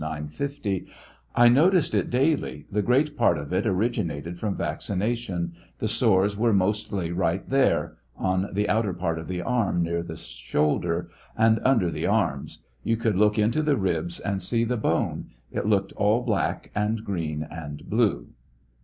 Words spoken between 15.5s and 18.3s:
it looked all black, and green, and blue.